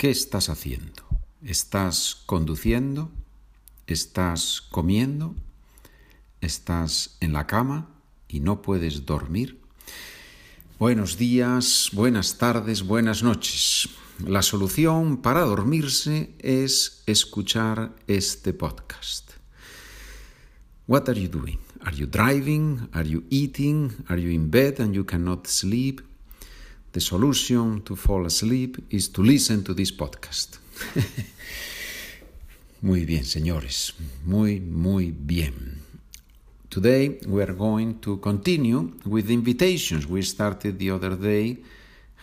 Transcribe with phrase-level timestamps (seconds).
[0.00, 1.02] ¿Qué estás haciendo?
[1.44, 3.10] ¿Estás conduciendo?
[3.86, 5.36] ¿Estás comiendo?
[6.40, 7.90] ¿Estás en la cama
[8.26, 9.60] y no puedes dormir?
[10.78, 13.90] Buenos días, buenas tardes, buenas noches.
[14.26, 19.32] La solución para dormirse es escuchar este podcast.
[20.86, 21.58] What are you doing?
[21.82, 22.88] Are you driving?
[22.92, 23.92] Are you eating?
[24.08, 26.00] Are you in bed and you cannot sleep?
[26.92, 30.58] The solution to fall asleep is to listen to this podcast.
[32.82, 33.94] muy bien, señores.
[34.24, 35.82] Muy, muy bien.
[36.68, 40.08] Today we are going to continue with invitations.
[40.08, 41.58] We started the other day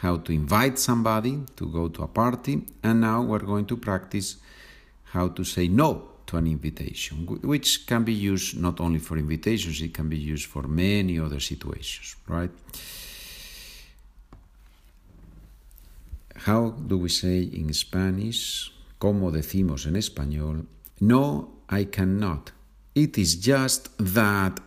[0.01, 4.35] how to invite somebody to go to a party, and now we're going to practice
[5.13, 9.81] how to say no to an invitation, which can be used not only for invitations,
[9.81, 12.51] it can be used for many other situations, right?
[16.45, 18.71] How do we say in Spanish?
[18.99, 20.67] ¿Cómo decimos en español?
[20.99, 22.51] No, I cannot.
[22.95, 24.59] It is just that.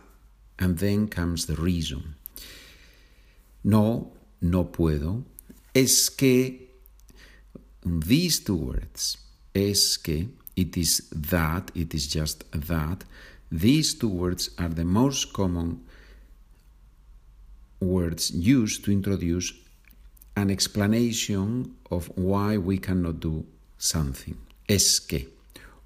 [0.59, 2.15] And then comes the reason.
[3.63, 4.11] No,
[4.41, 5.23] no puedo.
[5.73, 6.69] Es que.
[7.83, 9.17] These two words.
[9.55, 10.29] Es que.
[10.55, 11.71] It is that.
[11.73, 13.03] It is just that.
[13.51, 15.81] These two words are the most common
[17.79, 19.53] words used to introduce
[20.35, 23.45] an explanation of why we cannot do
[23.77, 24.37] something.
[24.67, 25.27] Es que,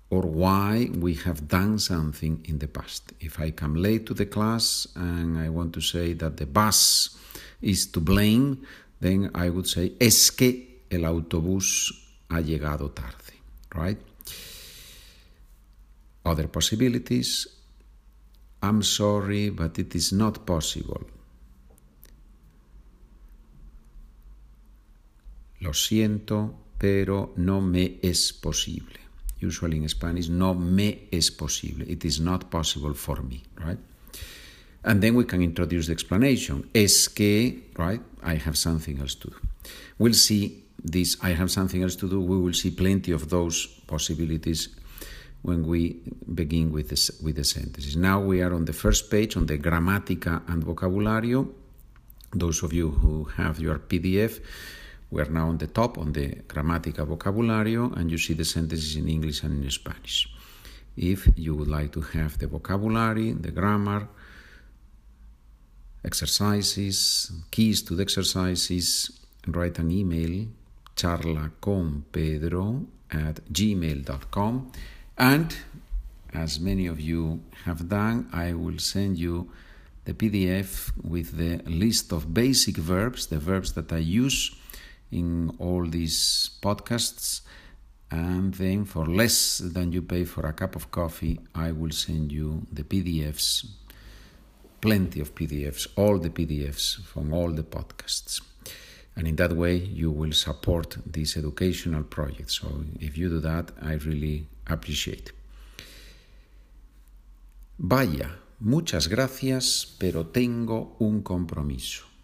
[0.10, 3.14] or why we have done something in the past.
[3.20, 7.18] If I come late to the class and I want to say that the bus
[7.62, 8.66] is to blame,
[9.00, 11.92] then I would say es que el autobús
[12.30, 13.34] ha llegado tarde,
[13.74, 13.98] right?
[16.26, 17.48] Other possibilities.
[18.62, 21.02] I'm sorry, but it is not possible.
[25.66, 29.00] Lo siento, pero no me es posible.
[29.42, 31.86] Usually in Spanish, no me es posible.
[31.92, 33.80] It is not possible for me, right?
[34.84, 36.70] And then we can introduce the explanation.
[36.72, 38.02] Es que, right?
[38.22, 39.36] I have something else to do.
[39.98, 41.18] We'll see this.
[41.24, 42.22] I have something else to do.
[42.22, 44.70] We will see plenty of those possibilities
[45.42, 46.02] when we
[46.32, 47.96] begin with, this, with the sentences.
[47.98, 51.52] Now we are on the first page on the Gramática and Vocabulario.
[52.34, 54.40] Those of you who have your PDF,
[55.12, 58.96] we are now on the top on the Gramática Vocabulario, and you see the sentences
[58.96, 60.30] in English and in Spanish.
[60.98, 64.08] If you would like to have the vocabulary, the grammar,
[66.04, 69.12] exercises, keys to the exercises,
[69.48, 70.48] write an email
[70.96, 74.72] charlaconpedro at gmail.com
[75.18, 75.58] and
[76.34, 79.50] as many of you have done, I will send you
[80.04, 84.52] the PDF with the list of basic verbs, the verbs that I use
[85.16, 87.42] in all these podcasts.
[88.12, 92.32] And then, for less than you pay for a cup of coffee, I will send
[92.32, 93.66] you the PDFs,
[94.80, 98.42] plenty of PDFs, all the PDFs from all the podcasts.
[99.16, 102.52] And in that way, you will support this educational project.
[102.52, 105.32] So, if you do that, I really appreciate.
[107.78, 112.15] Vaya, muchas gracias, pero tengo un compromiso.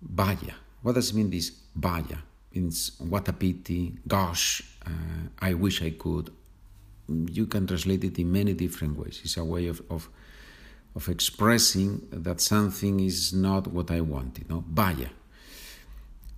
[0.00, 0.54] Vaya.
[0.82, 2.18] What does it mean this vaya?
[2.54, 6.30] Means what a pity, gosh, uh, I wish I could.
[7.08, 9.20] You can translate it in many different ways.
[9.24, 10.08] It's a way of, of,
[10.94, 14.48] of expressing that something is not what I wanted.
[14.48, 14.64] No?
[14.68, 15.08] Vaya.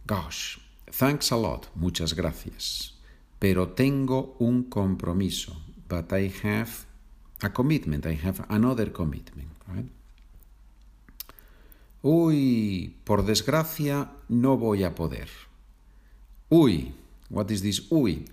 [0.06, 0.58] Gosh,
[0.90, 2.92] thanks a lot, muchas gracias.
[3.38, 5.56] Pero tengo un compromiso,
[5.88, 6.84] but I have
[7.42, 9.86] a commitment, I have another commitment, right?
[12.02, 15.28] Uy, por desgracia no voy a poder.
[16.48, 16.92] Uy,
[17.28, 18.24] what is this uy?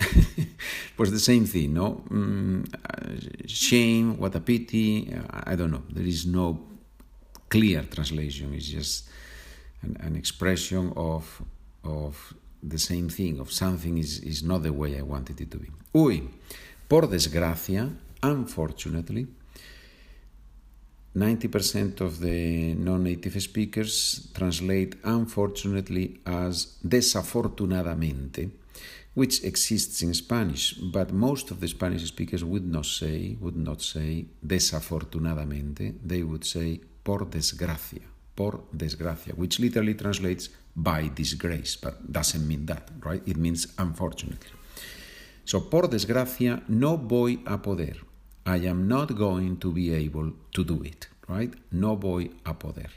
[0.96, 2.04] pues the same thing, no?
[2.10, 2.66] Mm,
[3.46, 5.14] shame, what a pity,
[5.46, 5.84] I don't know.
[5.90, 6.60] There is no
[7.50, 8.54] clear translation.
[8.54, 9.10] It's just
[9.82, 11.42] an, an expression of,
[11.84, 15.58] of the same thing, of something is, is not the way I wanted it to
[15.58, 15.70] be.
[15.94, 16.30] Uy,
[16.88, 17.90] por desgracia,
[18.24, 19.28] unfortunately,
[21.18, 28.52] 90% of the non native speakers translate unfortunately as desafortunadamente,
[29.16, 33.82] which exists in Spanish, but most of the Spanish speakers would not say, would not
[33.82, 38.06] say desafortunadamente, they would say por desgracia,
[38.36, 43.24] por desgracia, which literally translates by disgrace, but doesn't mean that, right?
[43.26, 44.52] It means unfortunately.
[45.46, 48.07] So, por desgracia, no voy a poder.
[48.48, 51.54] I am not going to be able to do it, right?
[51.72, 52.90] No voy a poder.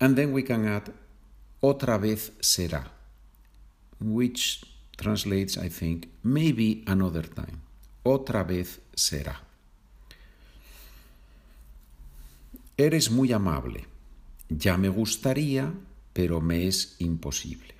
[0.00, 0.92] And then we can add,
[1.62, 2.98] otra vez será.
[4.00, 4.62] which
[4.96, 7.62] translates, I think, maybe another time.
[8.04, 9.40] Otra vez será.
[12.76, 13.86] Eres muy amable.
[14.48, 15.72] Ya me gustaría,
[16.12, 17.74] pero me es imposible.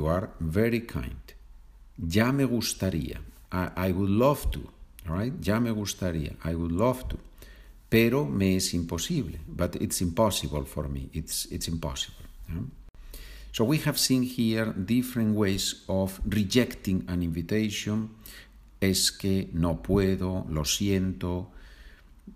[0.00, 1.34] You are very kind.
[1.98, 3.20] Ya me gustaría.
[3.52, 4.60] I, would love to.
[5.04, 5.34] Right?
[5.42, 6.36] Ya me gustaría.
[6.42, 7.18] I would love to.
[7.90, 9.40] Pero me es imposible.
[9.46, 11.10] But it's impossible for me.
[11.12, 12.24] It's, it's impossible.
[13.52, 18.08] So we have seen here different ways of rejecting an invitation.
[18.80, 21.50] Es que no puedo, lo siento,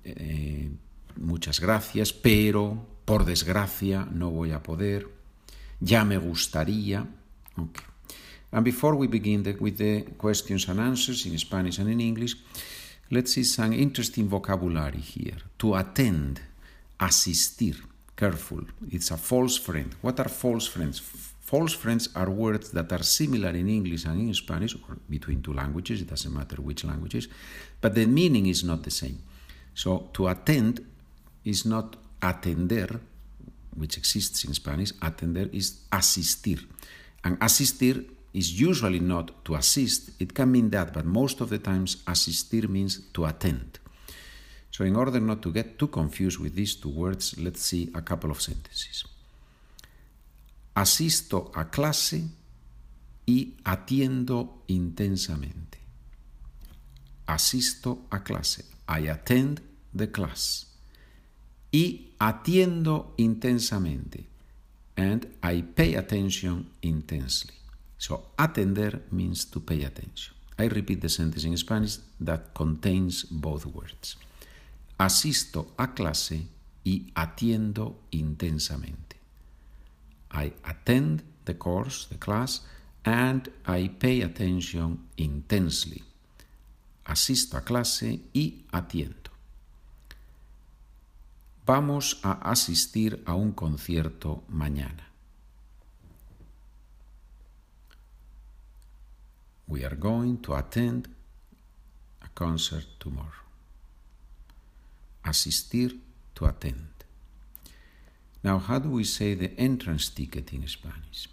[0.05, 0.69] eh,
[1.17, 5.09] muchas gracias, pero por desgracia no voy a poder.
[5.81, 7.07] Ya me gustaría.
[7.59, 7.85] Okay.
[8.53, 12.37] And before we begin the, with the questions and answers in Spanish and in English,
[13.11, 15.39] let's see some interesting vocabulary here.
[15.59, 16.41] To attend,
[17.01, 17.75] asistir,
[18.17, 18.63] careful.
[18.91, 19.95] It's a false friend.
[20.01, 21.01] What are false friends?
[21.41, 25.53] False friends are words that are similar in English and in Spanish, or between two
[25.53, 27.29] languages, it doesn't matter which languages,
[27.81, 29.19] but the meaning is not the same.
[29.75, 30.85] So to attend
[31.45, 33.01] is not atender,
[33.77, 36.59] which exists in Spanish, atender is asistir.
[37.25, 38.05] And asistir
[38.35, 42.69] is usually not to assist, it can mean that, but most of the times asistir
[42.69, 43.79] means to attend.
[44.71, 48.03] So, in order not to get too confused with these two words, let's see a
[48.03, 49.05] couple of sentences.
[50.75, 52.29] Asisto a clase
[53.25, 55.79] y atiendo intensamente.
[57.27, 58.65] Asisto a clase.
[58.89, 59.63] I attend
[59.95, 60.67] the class.
[61.73, 64.34] Y atiendo intensamente.
[64.97, 67.55] And I pay attention intensely.
[67.99, 70.35] So, atender means to pay attention.
[70.59, 74.17] I repeat the sentence in Spanish that contains both words.
[74.99, 76.47] Asisto a clase
[76.85, 79.17] y atiendo intensamente.
[80.31, 82.63] I attend the course, the class,
[83.05, 86.03] and I pay attention intensely.
[87.05, 89.34] Asisto a clase y atiendo.
[91.67, 95.09] Vamos a asistir a un concierto mañana.
[99.67, 101.09] We are going to attend
[102.21, 103.45] a concert tomorrow.
[105.23, 105.97] Asistir
[106.35, 106.87] to attend.
[108.43, 111.29] Now, how do we say the entrance ticket in Spanish?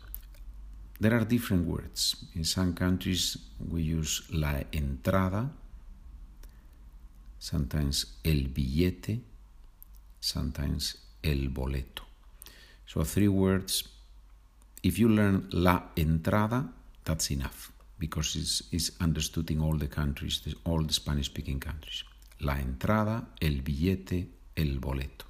[0.98, 2.16] There are different words.
[2.36, 5.52] In some countries, we use la entrada,
[7.38, 9.20] sometimes el billete,
[10.22, 12.04] sometimes el boleto.
[12.86, 13.90] So, three words.
[14.84, 16.72] If you learn la entrada,
[17.04, 22.04] that's enough because it's, it's understood in all the countries, all the Spanish speaking countries.
[22.40, 25.26] La entrada, el billete, el boleto.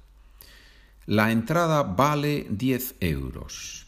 [1.06, 3.86] La entrada vale 10 euros.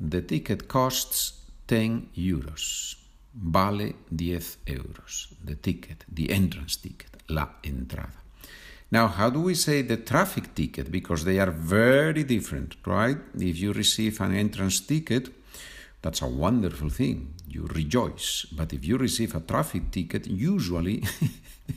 [0.00, 3.01] The ticket costs 10 euros.
[3.32, 5.28] Vale 10 euros.
[5.44, 8.20] The ticket, the entrance ticket, la entrada.
[8.90, 10.90] Now, how do we say the traffic ticket?
[10.90, 13.16] Because they are very different, right?
[13.34, 15.30] If you receive an entrance ticket,
[16.02, 17.32] that's a wonderful thing.
[17.48, 18.46] You rejoice.
[18.52, 21.04] But if you receive a traffic ticket, usually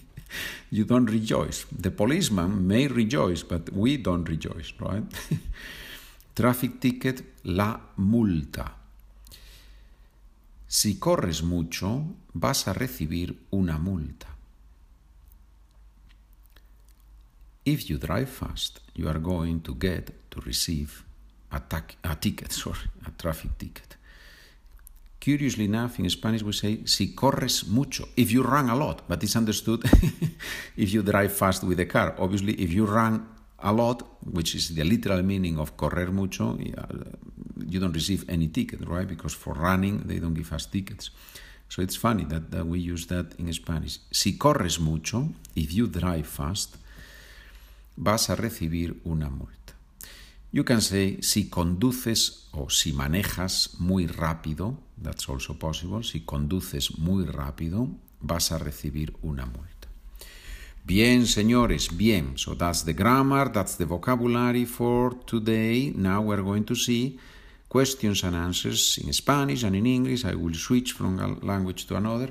[0.72, 1.66] you don't rejoice.
[1.72, 5.04] The policeman may rejoice, but we don't rejoice, right?
[6.35, 8.84] traffic ticket, la multa.
[10.68, 14.28] Si corres mucho, vas a recibir una multa.
[17.64, 21.04] If you drive fast, you are going to get to receive
[21.52, 21.62] a,
[22.04, 23.98] a ticket, sorry, a traffic ticket.
[25.19, 29.24] Curiously enough, in Spanish we say si corres mucho, if you run a lot, but
[29.24, 29.84] it's understood
[30.78, 32.14] if you drive fast with a car.
[32.19, 33.26] Obviously, if you run
[33.60, 36.56] a lot, which is the literal meaning of correr mucho,
[37.68, 39.07] you don't receive any ticket, right?
[39.07, 41.12] Because for running, they don't give us tickets.
[41.69, 44.00] So it's funny that, that we use that in Spanish.
[44.12, 46.78] Si corres mucho, if you drive fast,
[47.97, 49.74] vas a recibir una multa.
[50.52, 56.97] You can say si conduces o si manejas muy rápido, that's also possible, si conduces
[56.97, 57.90] muy rápido,
[58.21, 59.90] vas a recibir una multa.
[60.85, 62.38] Bien, señores, bien.
[62.38, 65.92] So that's the grammar, that's the vocabulary for today.
[65.95, 67.19] Now we're going to see
[67.69, 70.26] questions and answers in Spanish and in English.
[70.26, 72.30] I will switch from a language to another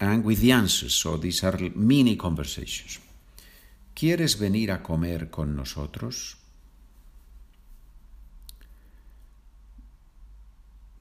[0.00, 0.94] and with the answers.
[0.94, 3.00] So these are mini conversations.
[3.94, 6.36] ¿Quieres venir a comer con nosotros?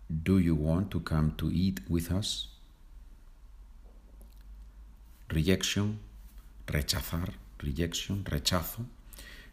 [0.10, 2.48] Do you want to come to eat with us?
[5.30, 6.00] Rejection,
[6.66, 8.86] rechazar, rejection, rechazo.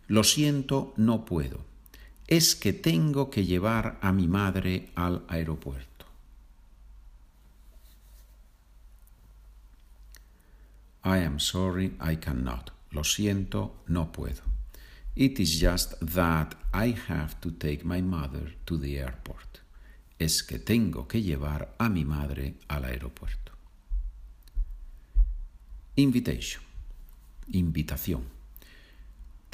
[0.09, 1.61] Lo siento, no puedo.
[2.27, 6.07] Es que tengo que llevar a mi madre al aeropuerto.
[11.05, 12.73] I am sorry, I cannot.
[12.91, 14.43] Lo siento, no puedo.
[15.15, 19.61] It is just that I have to take my mother to the airport.
[20.19, 23.53] Es que tengo que llevar a mi madre al aeropuerto.
[25.95, 26.63] Invitation.
[27.53, 28.36] Invitación.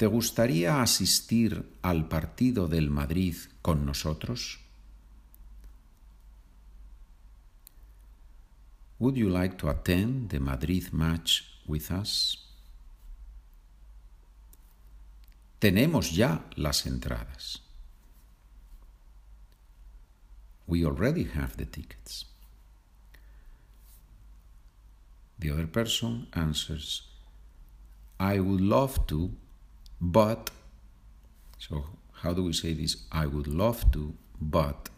[0.03, 4.59] ¿Te gustaría asistir al partido del Madrid con nosotros?
[8.99, 12.37] Would you like to attend the Madrid match with us?
[15.59, 17.61] Tenemos ya las entradas.
[20.67, 22.25] We already have the tickets.
[25.39, 27.07] The other person answers,
[28.19, 29.31] I would love to,
[30.03, 30.51] but.
[31.57, 31.85] So,
[32.21, 33.07] how do we say this?
[33.11, 34.89] I would love to, but.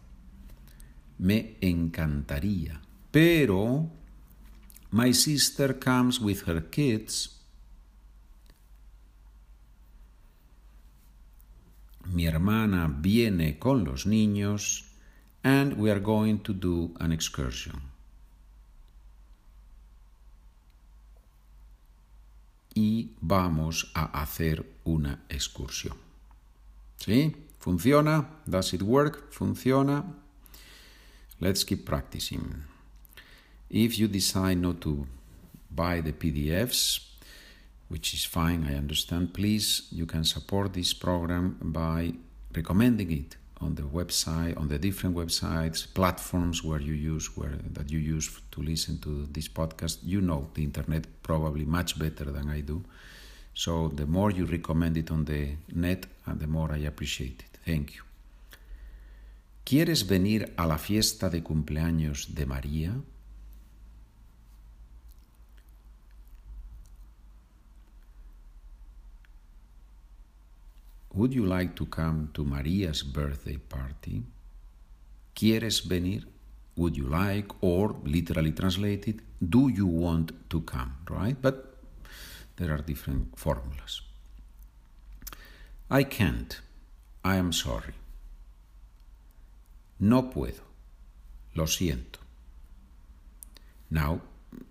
[1.18, 2.80] Me encantaría.
[3.12, 3.88] Pero
[4.90, 7.40] my sister comes with her kids.
[12.06, 14.84] Mi hermana viene con los niños
[15.42, 17.80] and we are going to do an excursion.
[22.74, 25.96] Y vamos a hacer una excursión.
[26.96, 27.34] ¿Sí?
[27.58, 28.28] ¿Funciona?
[28.46, 29.30] Does it work?
[29.30, 30.04] ¿Funciona?
[31.40, 32.64] Let's keep practicing.
[33.68, 35.06] If you decide not to
[35.70, 37.00] buy the PDFs,
[37.88, 42.14] which is fine, I understand, please, you can support this program by
[42.54, 47.90] recommending it on the website, on the different websites, platforms where you use where that
[47.90, 49.98] you use to listen to this podcast.
[50.02, 52.84] You know the internet probably much better than I do.
[53.56, 57.58] So the more you recommend it on the net, and the more I appreciate it.
[57.64, 58.02] Thank you.
[59.64, 62.92] ¿Quieres venir a la fiesta de cumpleaños de María?
[71.14, 74.22] Would you like to come to Maria's birthday party?
[75.34, 76.28] ¿Quieres venir?
[76.76, 77.48] Would you like?
[77.62, 80.92] Or, literally translated, do you want to come?
[81.08, 81.40] Right?
[81.40, 81.75] But
[82.56, 84.02] there are different formulas.
[85.90, 86.60] I can't.
[87.24, 87.94] I am sorry.
[90.00, 90.62] No puedo.
[91.54, 92.18] Lo siento.
[93.90, 94.20] Now,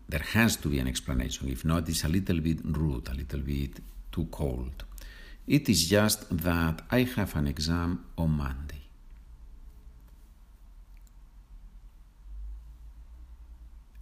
[0.07, 1.49] there has to be an explanation.
[1.49, 3.79] If not, it's a little bit rude, a little bit
[4.11, 4.83] too cold.
[5.47, 8.81] It is just that I have an exam on Monday.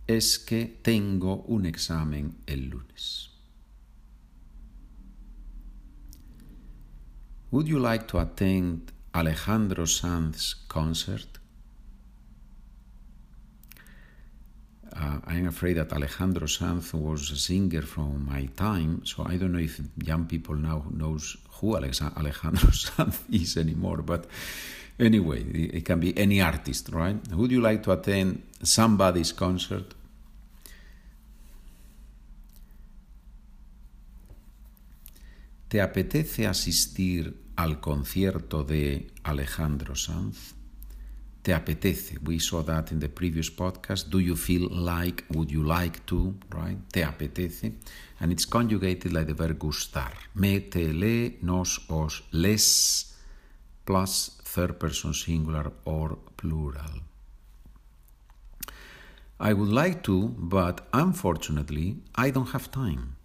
[0.07, 3.32] Es que tengo un examen el lunes.
[7.53, 11.27] Would you like to attend Alejandro Sanz's concert?
[14.91, 19.51] Uh, I'm afraid that Alejandro Sanz was a singer from my time, so I don't
[19.51, 24.01] know if young people now knows who Alejandro Sanz is anymore.
[24.01, 24.25] But
[24.99, 27.19] anyway, it can be any artist, right?
[27.33, 29.93] Would you like to attend somebody's concert?
[35.67, 40.53] ¿Te apetece asistir al concierto de Alejandro Sanz?
[41.43, 42.17] te apetece.
[42.23, 44.09] We saw that in the previous podcast.
[44.09, 46.77] Do you feel like, would you like to, right?
[46.91, 47.73] Te apetece.
[48.19, 50.13] And it's conjugated like the verb gustar.
[50.35, 53.13] Me, te, le, nos, os, les,
[53.85, 57.01] plus third person singular or plural.
[59.39, 63.17] I would like to, but unfortunately, I don't have time.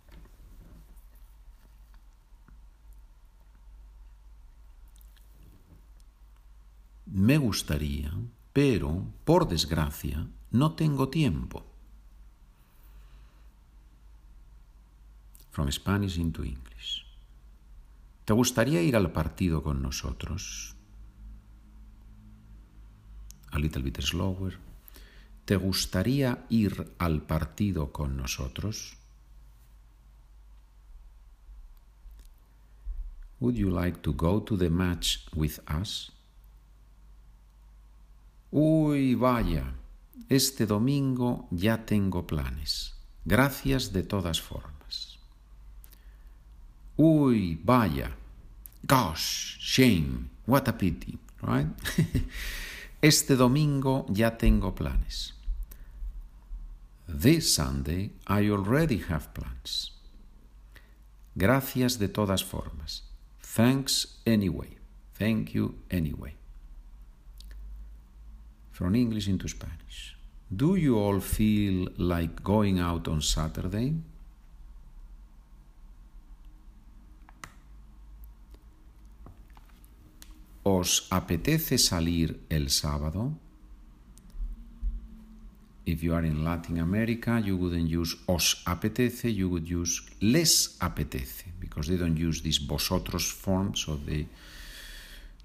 [7.10, 8.12] Me gustaría,
[8.52, 11.64] pero, por desgracia, no tengo tiempo.
[15.50, 17.04] From Spanish into English.
[18.26, 20.76] ¿Te gustaría ir al partido con nosotros?
[23.52, 24.58] A little bit slower.
[25.46, 28.98] ¿Te gustaría ir al partido con nosotros?
[33.40, 36.12] Would you like to go to the match with us?
[38.50, 39.74] Uy, vaya,
[40.28, 42.94] este domingo ya tengo planes.
[43.24, 45.18] Gracias de todas formas.
[46.96, 48.16] Uy, vaya.
[48.82, 51.68] Gosh, shame, what a pity, right?
[53.02, 55.34] este domingo ya tengo planes.
[57.06, 59.92] This Sunday I already have plans.
[61.34, 63.04] Gracias de todas formas.
[63.40, 64.78] Thanks anyway.
[65.18, 66.37] Thank you anyway.
[68.78, 70.16] From English into Spanish.
[70.48, 73.92] Do you all feel like going out on Saturday?
[80.62, 83.32] ¿Os apetece salir el sábado?
[85.84, 90.78] If you are in Latin America, you wouldn't use os apetece, you would use les
[90.78, 94.28] apetece, because they don't use this vosotros form, so they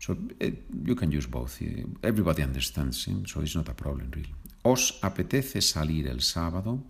[0.03, 0.50] so uh,
[0.83, 1.62] you can use both.
[2.03, 4.36] Everybody understands him, so it's not a problem really.
[4.65, 6.81] ¿Os apetece salir el sábado?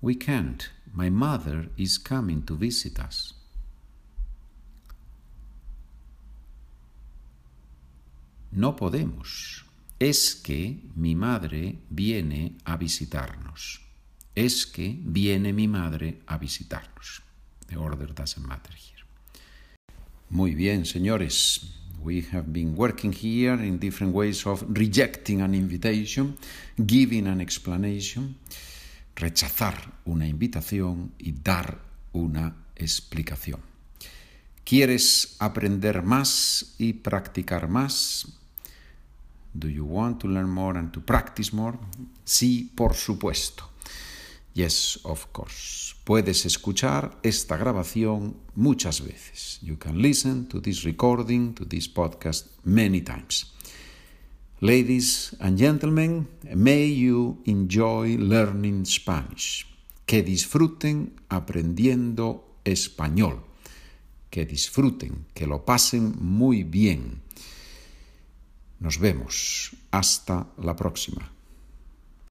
[0.00, 0.70] We can't.
[0.94, 3.34] My mother is coming to visit us.
[8.52, 9.64] No podemos.
[9.98, 13.80] Es que mi madre viene a visitarnos.
[14.34, 17.20] Es que viene mi madre a visitarnos.
[17.66, 18.99] The order doesn't matter here.
[20.30, 21.74] Muy bien, señores.
[22.04, 26.36] We have been working here in different ways of rejecting an invitation,
[26.78, 28.36] giving an explanation,
[29.16, 31.80] rechazar una invitación y dar
[32.12, 33.60] una explicación.
[34.64, 38.28] ¿Quieres aprender más y practicar más?
[39.52, 41.76] Do you want to learn more and to practice more?
[42.24, 43.69] Sí, por supuesto.
[44.54, 45.94] Yes, of course.
[46.04, 49.60] Puedes escuchar esta grabación muchas veces.
[49.62, 53.52] You can listen to this recording, to this podcast many times.
[54.60, 59.66] Ladies and gentlemen, may you enjoy learning Spanish.
[60.04, 63.44] Que disfruten aprendiendo español.
[64.30, 67.22] Que disfruten, que lo pasen muy bien.
[68.80, 69.70] Nos vemos.
[69.92, 71.39] Hasta la próxima.